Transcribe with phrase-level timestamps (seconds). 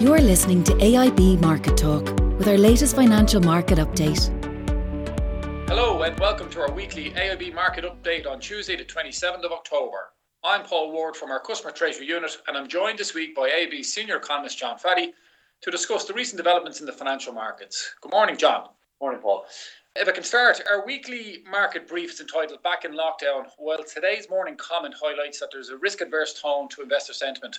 [0.00, 2.04] You're listening to AIB Market Talk
[2.38, 4.30] with our latest financial market update.
[5.68, 10.10] Hello and welcome to our weekly AIB market update on Tuesday, the 27th of October.
[10.44, 13.84] I'm Paul Ward from our Customer Treasury Unit and I'm joined this week by AIB
[13.84, 15.14] Senior Economist John Fahey
[15.62, 17.96] to discuss the recent developments in the financial markets.
[18.00, 18.68] Good morning, John.
[19.00, 19.46] Morning, Paul.
[19.96, 24.30] If I can start, our weekly market brief is entitled Back in Lockdown, while today's
[24.30, 27.58] morning comment highlights that there's a risk adverse tone to investor sentiment.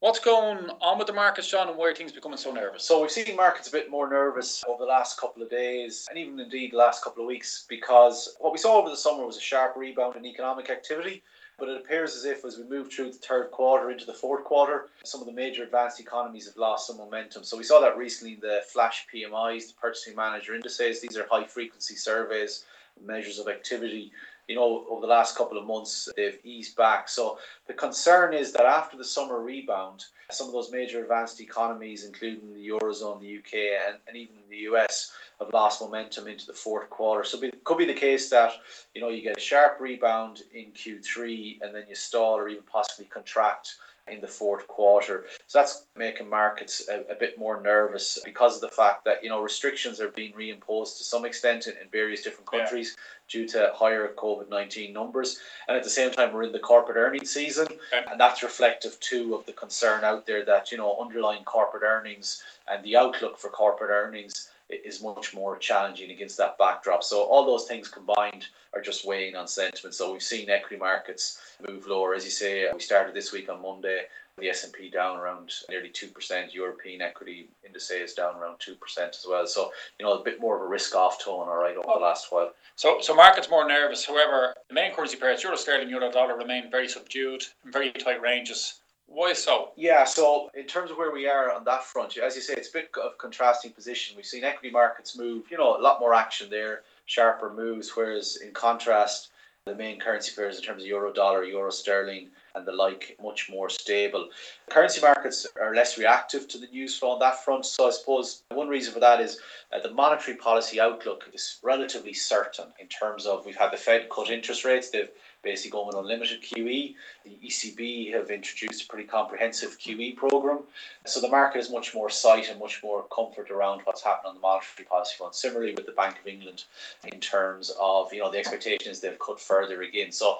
[0.00, 2.84] What's going on with the markets, John, and why are things becoming so nervous?
[2.84, 6.18] So we've seen markets a bit more nervous over the last couple of days, and
[6.18, 9.38] even indeed the last couple of weeks, because what we saw over the summer was
[9.38, 11.22] a sharp rebound in economic activity.
[11.58, 14.44] But it appears as if, as we move through the third quarter into the fourth
[14.44, 17.42] quarter, some of the major advanced economies have lost some momentum.
[17.42, 21.00] So we saw that recently in the flash PMIs, the Purchasing Manager Indices.
[21.00, 22.64] These are high frequency surveys,
[23.02, 24.12] measures of activity
[24.48, 27.08] you know, over the last couple of months, they've eased back.
[27.08, 32.04] So the concern is that after the summer rebound, some of those major advanced economies,
[32.04, 36.52] including the Eurozone, the UK, and, and even the US, have lost momentum into the
[36.52, 37.24] fourth quarter.
[37.24, 38.52] So it could be the case that,
[38.94, 42.62] you know, you get a sharp rebound in Q3 and then you stall or even
[42.64, 43.76] possibly contract
[44.08, 45.24] in the fourth quarter.
[45.46, 49.28] So that's making markets a, a, bit more nervous because of the fact that you
[49.28, 53.40] know restrictions are being reimposed to some extent in, in various different countries yeah.
[53.40, 56.96] due to higher COVID nineteen numbers, and at the same time we're in the corporate
[56.96, 58.04] earnings season, okay.
[58.10, 62.42] and that's reflective too of the concern out there that you know underlying corporate earnings
[62.68, 67.02] and the outlook for corporate earnings is much more challenging against that backdrop.
[67.02, 69.94] So all those things combined are just weighing on sentiment.
[69.94, 71.38] So we've seen equity markets
[71.68, 72.66] move lower, as you say.
[72.72, 74.02] We started this week on Monday.
[74.38, 76.52] The S&P down around nearly 2%.
[76.52, 78.76] European equity indices down around 2%
[79.08, 79.46] as well.
[79.46, 82.30] So, you know, a bit more of a risk-off tone, all right, over the last
[82.30, 82.52] while.
[82.74, 84.04] So, so markets more nervous.
[84.04, 88.20] However, the main currency pairs, euro sterling, euro dollar, remain very subdued in very tight
[88.20, 88.80] ranges.
[89.08, 89.72] Why so?
[89.76, 92.68] Yeah, so in terms of where we are on that front, as you say, it's
[92.68, 94.16] a bit of contrasting position.
[94.16, 98.36] We've seen equity markets move, you know, a lot more action there, sharper moves, whereas
[98.36, 99.30] in contrast,
[99.64, 103.48] the main currency pairs in terms of euro dollar, euro sterling, and the like, much
[103.50, 104.28] more stable.
[104.70, 107.66] Currency markets are less reactive to the news flow on that front.
[107.66, 109.38] So I suppose one reason for that is
[109.72, 114.08] uh, the monetary policy outlook is relatively certain in terms of we've had the Fed
[114.08, 114.90] cut interest rates.
[114.90, 115.10] They've
[115.46, 116.94] basically going with unlimited QE.
[117.24, 120.60] The ECB have introduced a pretty comprehensive QE program.
[121.06, 124.34] So the market is much more sight and much more comfort around what's happening on
[124.34, 125.36] the monetary policy front.
[125.36, 126.64] Similarly with the Bank of England
[127.12, 130.10] in terms of, you know, the expectation is they've cut further again.
[130.10, 130.38] So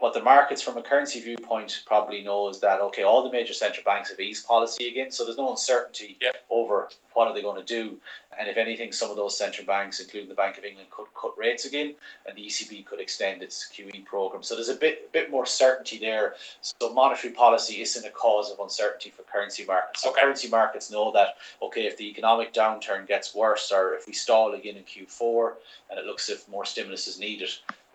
[0.00, 3.52] what the markets from a currency viewpoint probably know is that okay all the major
[3.52, 6.36] central banks have eased policy again so there's no uncertainty yep.
[6.50, 7.96] over what are they going to do
[8.38, 11.36] and if anything some of those central banks including the bank of england could cut
[11.38, 11.94] rates again
[12.26, 15.98] and the ecb could extend its qe program so there's a bit bit more certainty
[15.98, 20.22] there so monetary policy isn't a cause of uncertainty for currency markets so okay.
[20.22, 24.54] currency markets know that okay if the economic downturn gets worse or if we stall
[24.54, 25.52] again in q4
[25.90, 27.50] and it looks as if more stimulus is needed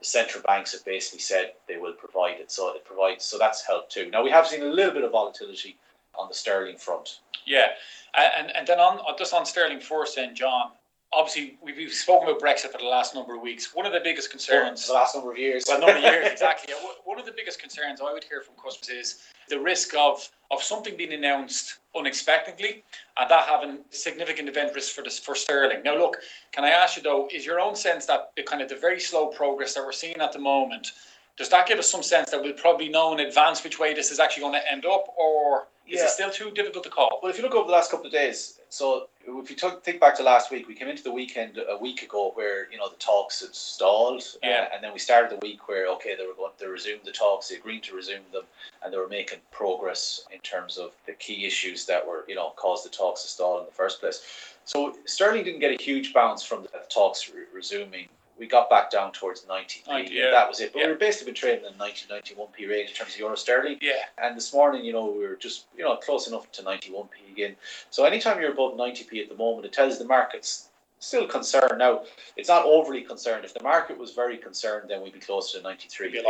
[0.05, 2.51] the central banks have basically said they will provide it.
[2.51, 3.25] So it provides.
[3.25, 4.09] So that's helped too.
[4.11, 5.77] Now we have seen a little bit of volatility
[6.13, 7.19] on the sterling front.
[7.45, 7.69] Yeah,
[8.15, 10.71] and and then on just on sterling first, then John.
[11.13, 13.73] Obviously, we've, spoken about Brexit for the last number of weeks.
[13.73, 16.27] One of the biggest concerns, for the last number of years, well, number of years
[16.31, 16.73] exactly.
[17.05, 20.61] One of the biggest concerns I would hear from customers is the risk of of
[20.61, 22.83] something being announced unexpectedly
[23.17, 25.81] and that having significant event risk for this for sterling.
[25.83, 26.17] Now, look,
[26.51, 28.99] can I ask you though, is your own sense that the kind of the very
[28.99, 30.91] slow progress that we're seeing at the moment,
[31.37, 34.11] does that give us some sense that we'll probably know in advance which way this
[34.11, 36.05] is actually going to end up, or is yeah.
[36.05, 37.19] it still too difficult to call?
[37.21, 39.99] Well, if you look over the last couple of days, so if you took, think
[39.99, 42.89] back to last week, we came into the weekend a week ago where you know
[42.89, 44.67] the talks had stalled, uh, yeah.
[44.69, 47.11] Uh, and then we started the week where okay they were going to resume the
[47.11, 48.43] talks, they agreed to resume them,
[48.83, 52.53] and they were making progress in terms of the key issues that were you know
[52.55, 54.21] caused the talks to stall in the first place.
[54.65, 58.07] So sterling didn't get a huge bounce from the talks re- resuming
[58.37, 60.09] we got back down towards 90p.
[60.11, 60.31] yeah.
[60.31, 60.73] That was it.
[60.73, 60.85] But yeah.
[60.87, 63.77] we were basically been trading in 90, 91p range in terms of euro sterling.
[63.81, 63.93] Yeah.
[64.17, 67.55] And this morning, you know, we were just, you know, close enough to 91p again.
[67.89, 71.77] So anytime you're above 90p at the moment, it tells the market's still concerned.
[71.77, 72.03] Now,
[72.35, 73.45] it's not overly concerned.
[73.45, 76.23] If the market was very concerned, then we'd be close to 93p.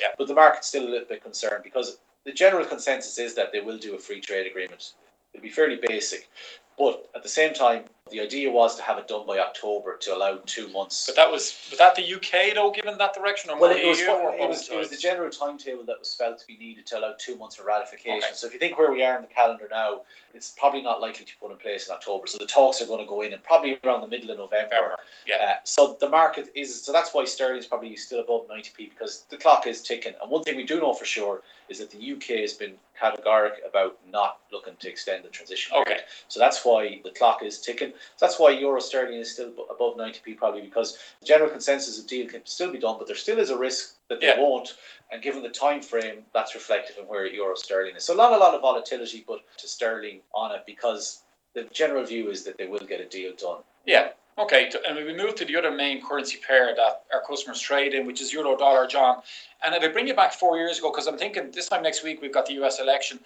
[0.00, 0.08] Yeah.
[0.18, 3.60] But the market's still a little bit concerned because the general consensus is that they
[3.60, 4.94] will do a free trade agreement.
[5.32, 6.28] It'll be fairly basic.
[6.78, 10.14] But at the same time, The idea was to have it done by October to
[10.14, 11.06] allow two months.
[11.06, 14.00] But that was was that the UK though, given that direction, or well, it was,
[14.02, 16.98] or it, was, it was the general timetable that was felt to be needed to
[16.98, 18.18] allow two months of ratification.
[18.18, 18.34] Okay.
[18.34, 20.02] So if you think where we are in the calendar now,
[20.34, 22.26] it's probably not likely to put in place in October.
[22.26, 24.74] So the talks are going to go in and probably around the middle of November.
[24.74, 25.36] November, yeah.
[25.36, 29.24] Uh, so the market is so that's why sterling is probably still above 90p because
[29.30, 30.12] the clock is ticking.
[30.20, 33.54] And one thing we do know for sure is that the UK has been categoric
[33.68, 35.88] about not looking to extend the transition period.
[35.88, 36.00] Okay.
[36.28, 37.92] So that's why the clock is ticking.
[38.16, 42.06] So that's why euro sterling is still above 90p probably because the general consensus of
[42.06, 44.40] deal can still be done, but there still is a risk that they Yeah.
[44.40, 44.74] won't.
[45.10, 48.04] And given the time frame, that's reflective in where euro sterling is.
[48.04, 51.22] So not a lot of volatility, but to sterling on it because
[51.54, 53.62] the general view is that they will get a deal done.
[53.84, 54.12] Yeah.
[54.38, 54.70] Okay.
[54.86, 58.22] And we move to the other main currency pair that our customers trade in, which
[58.22, 59.22] is euro dollar, John.
[59.64, 62.02] And if I bring you back four years ago, because I'm thinking this time next
[62.02, 63.20] week we've got the US election.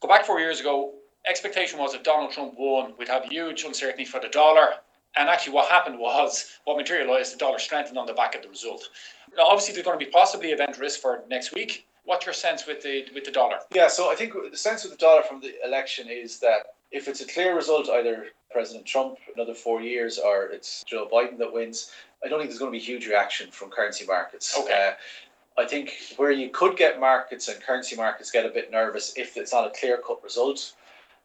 [0.00, 0.94] Go back four years ago,
[1.28, 2.94] expectation was that Donald Trump won.
[2.98, 4.74] We'd have huge uncertainty for the dollar.
[5.16, 8.48] And actually, what happened was what materialized the dollar strengthened on the back of the
[8.48, 8.88] result.
[9.36, 11.86] Now, obviously, there's going to be possibly event risk for next week.
[12.04, 13.58] What's your sense with the with the dollar?
[13.74, 17.08] Yeah, so I think the sense of the dollar from the election is that if
[17.08, 21.52] it's a clear result, either President Trump another four years or it's Joe Biden that
[21.52, 21.90] wins,
[22.24, 24.56] I don't think there's going to be huge reaction from currency markets.
[24.58, 24.92] Okay.
[24.92, 29.12] Uh, I think where you could get markets and currency markets get a bit nervous
[29.16, 30.72] if it's not a clear cut result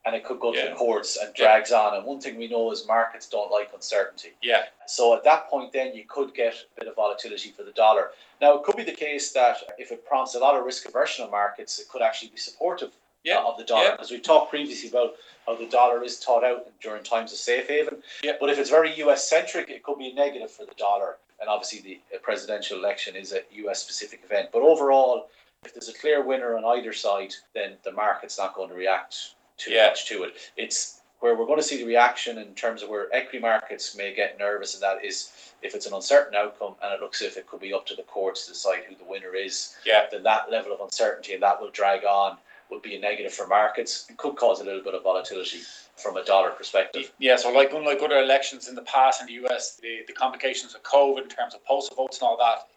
[0.05, 0.69] and it could go to Yeah.
[0.69, 1.45] the courts and Yeah.
[1.45, 1.95] drags on.
[1.95, 4.33] And one thing we know is markets don't like uncertainty.
[4.41, 4.65] Yeah.
[4.85, 8.13] So at that point, then you could get a bit of volatility for the dollar.
[8.41, 11.23] Now, it could be the case that if it prompts a lot of risk aversion
[11.25, 12.91] on markets, it could actually be supportive
[13.23, 13.41] Yeah.
[13.43, 13.91] of the dollar Yeah.
[13.91, 15.15] because we've talked previously about
[15.45, 18.03] how the dollar is taught out during times of safe haven.
[18.21, 18.33] Yeah.
[18.39, 21.17] But if it's very US centric, it could be a negative for the dollar.
[21.39, 24.49] And obviously, the uh, presidential election is a US specific event.
[24.51, 25.29] But overall,
[25.65, 29.32] if there's a clear winner on either side, then the market's not going to react
[29.57, 29.87] too Yeah.
[29.87, 30.33] much to it.
[30.55, 34.13] It's where we're going to see the reaction in terms of where equity markets may
[34.13, 37.37] get nervous, and that is if it's an uncertain outcome and it looks as if
[37.37, 40.07] it could be up to the courts to decide who the winner is, Yeah.
[40.11, 42.37] then that level of uncertainty and that will drag on
[42.69, 45.61] would be a negative for markets and could cause a little bit of volatility
[45.95, 47.13] from a dollar perspective.
[47.19, 50.73] Yeah, so like unlike other elections in the past in the US, the, the complications
[50.75, 52.67] of COVID in terms of postal votes and all that,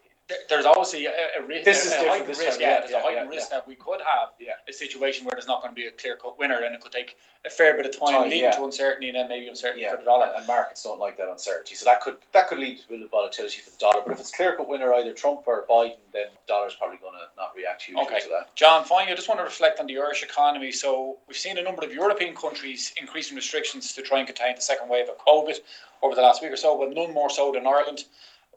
[0.49, 1.65] there's obviously a, a risk.
[1.65, 2.51] This is a different heightened this risk.
[2.53, 4.31] time, Yeah, yeah, there's yeah, a heightened risk that we could have
[4.69, 6.91] a situation where there's not going to be a clear cut winner, and it could
[6.91, 9.97] take a fair bit of time, Time, leading to uncertainty and then maybe uncertainty for
[9.97, 10.33] the dollar.
[10.37, 13.03] and markets don't like that uncertainty, so that could that could lead to a bit
[13.03, 14.03] of volatility for the dollar.
[14.05, 17.15] But if it's clear cut winner either Trump or Biden, then the dollar's probably going
[17.15, 18.21] to not react hugely Okay.
[18.21, 18.55] to that.
[18.57, 20.73] John, finally, I just want to reflect on the Irish economy.
[20.73, 24.61] So we've seen a number of European countries increasing restrictions to try and contain the
[24.63, 25.59] second wave of COVID
[26.03, 28.05] over the last week or so, but none more so than Ireland.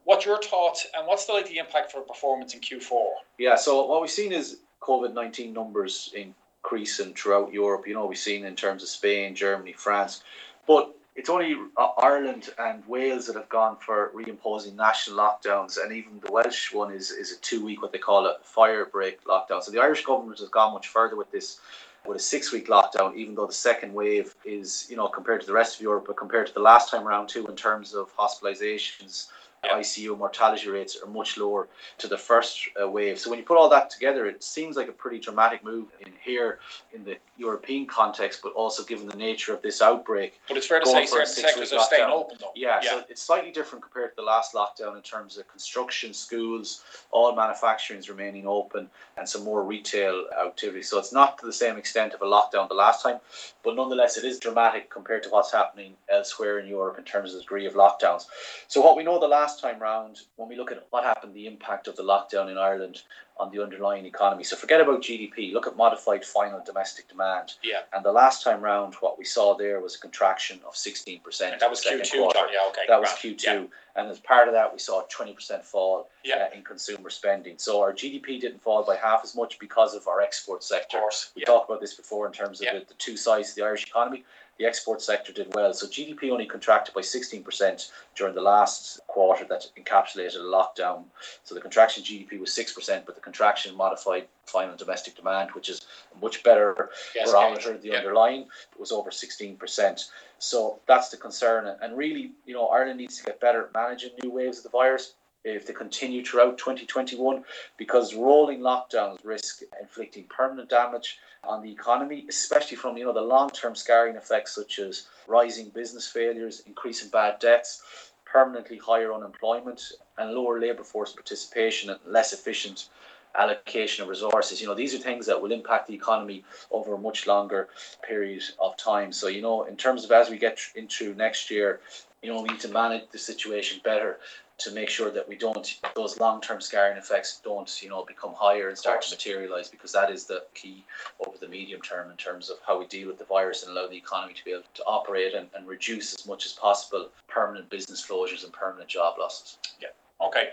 [0.09, 3.09] What's your thoughts, and what's the likely impact for performance in Q4?
[3.37, 7.87] Yeah, so what we've seen is COVID 19 numbers increasing throughout Europe.
[7.87, 10.23] You know, we've seen in terms of Spain, Germany, France.
[10.65, 15.93] But it's only uh, Ireland and Wales that have gone for reimposing national lockdowns, and
[15.93, 19.23] even the Welsh one is, is a two week, what they call a fire break
[19.25, 19.61] lockdown.
[19.61, 21.59] So the Irish government has gone much further with this.
[22.07, 25.47] With a six week lockdown, even though the second wave is, you know, compared to
[25.47, 28.15] the rest of Europe, but compared to the last time around too, in terms of
[28.15, 29.27] hospitalizations,
[29.63, 29.77] Yeah.
[29.77, 31.67] ICU mortality rates are much lower
[31.97, 33.19] to the first uh, wave.
[33.19, 36.13] So when you put all that together, it seems like a pretty dramatic move in
[36.23, 36.59] here
[36.93, 40.39] in the European context, but also given the nature of this outbreak.
[40.47, 42.51] But it's fair to say certain sectors are staying open, though.
[42.55, 42.89] Yeah, yeah.
[42.89, 47.35] so it's slightly different compared to the last lockdown in terms of construction, schools, all
[47.35, 50.83] manufacturing is remaining open, and some more retail activity.
[50.83, 53.19] So it's not to the same extent of a lockdown the last time,
[53.63, 57.37] but nonetheless, it is dramatic compared to what's happening elsewhere in Europe in terms of
[57.37, 58.25] the degree of lockdowns.
[58.67, 61.47] So what we know the last time round, when we look at what happened, the
[61.47, 63.03] impact of the lockdown in Ireland
[63.39, 64.43] on the underlying economy.
[64.43, 65.53] So forget about GDP.
[65.53, 67.53] Look at modified final domestic demand.
[67.63, 67.81] Yeah.
[67.93, 71.59] And the last time round, what we saw there was a contraction of sixteen percent.
[71.59, 72.33] that was Q2, John.
[72.51, 72.81] Yeah, okay.
[72.87, 73.09] That was.
[73.09, 73.63] Q2, Yeah.
[73.95, 76.49] and as part of that, we saw a twenty percent fall Yeah.
[76.51, 77.57] uh, in consumer spending.
[77.57, 80.97] So our GDP didn't fall by half as much because of our export sector.
[80.97, 81.31] Of course.
[81.35, 81.45] We Yeah.
[81.47, 84.25] talked about this before in terms of the, the two sides of the Irish economy.
[84.59, 85.73] The export sector did well.
[85.73, 91.05] So GDP only contracted by 16% during the last quarter that encapsulated a lockdown.
[91.45, 95.81] So the contraction GDP was 6%, but the contraction modified final domestic demand, which is
[96.13, 97.97] a much better Yes, barometer, the yeah.
[97.99, 98.47] underlying,
[98.77, 100.09] was over 16%.
[100.39, 101.73] So that's the concern.
[101.81, 104.69] And really, you know, Ireland needs to get better at managing new waves of the
[104.69, 105.13] virus
[105.43, 107.43] if they continue throughout 2021
[107.77, 113.21] because rolling lockdowns risk inflicting permanent damage on the economy especially from you know the
[113.21, 119.81] long-term scarring effects such as rising business failures increasing bad debts permanently higher unemployment
[120.17, 122.89] and lower labour force participation and less efficient
[123.37, 124.61] allocation of resources.
[124.61, 127.69] You know, these are things that will impact the economy over a much longer
[128.07, 129.11] period of time.
[129.11, 131.79] So, you know, in terms of as we get into next year,
[132.21, 134.19] you know, we need to manage the situation better
[134.59, 138.33] to make sure that we don't those long term scarring effects don't you know become
[138.33, 140.85] higher and start to materialize because that is the key
[141.25, 143.87] over the medium term in terms of how we deal with the virus and allow
[143.87, 147.69] the economy to be able to operate and, and reduce as much as possible permanent
[147.69, 149.57] business closures and permanent job losses.
[149.81, 149.89] Yeah.
[150.21, 150.49] Okay.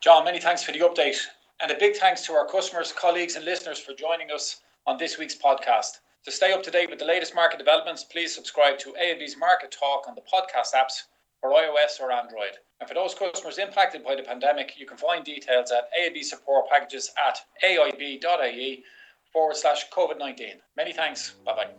[0.00, 1.18] John, many thanks for the update.
[1.62, 5.18] And a big thanks to our customers, colleagues, and listeners for joining us on this
[5.18, 6.00] week's podcast.
[6.24, 9.70] To stay up to date with the latest market developments, please subscribe to AIB's Market
[9.70, 11.02] Talk on the podcast apps
[11.40, 12.52] for iOS or Android.
[12.80, 16.68] And for those customers impacted by the pandemic, you can find details at AIB support
[16.70, 18.84] packages at aib.ie
[19.32, 20.54] forward slash COVID 19.
[20.76, 21.34] Many thanks.
[21.44, 21.70] Bye bye.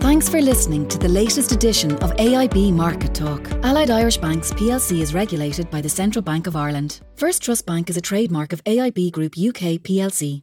[0.00, 3.50] Thanks for listening to the latest edition of AIB Market Talk.
[3.64, 7.00] Allied Irish Banks plc is regulated by the Central Bank of Ireland.
[7.14, 10.42] First Trust Bank is a trademark of AIB Group UK plc